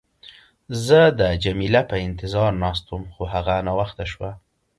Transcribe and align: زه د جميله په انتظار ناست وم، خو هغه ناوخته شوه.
زه 0.85 0.99
د 1.19 1.21
جميله 1.43 1.81
په 1.89 1.95
انتظار 2.07 2.51
ناست 2.63 2.85
وم، 2.89 3.03
خو 3.13 3.23
هغه 3.33 3.53
ناوخته 3.67 4.03
شوه. 4.11 4.31